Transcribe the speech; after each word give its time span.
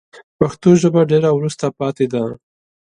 پښتو 0.39 0.69
ژبه 0.81 1.01
ډېره 1.11 1.29
وروسته 1.33 1.65
پاته 1.77 2.05
ده 2.13 2.23